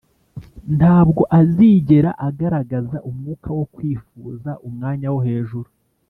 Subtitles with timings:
[0.77, 5.69] ntabwo azigera agaragaza umwuka wo kwifuza umwanya wo hejuru,